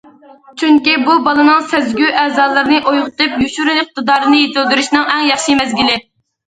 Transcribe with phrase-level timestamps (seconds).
[0.61, 6.05] چۈنكى بۇ، بالىنىڭ سەزگۈ ئەزالىرىنى ئويغىتىپ، يوشۇرۇن ئىقتىدارىنى يېتىلدۈرۈشنىڭ ئەڭ ياخشى مەزگىلى.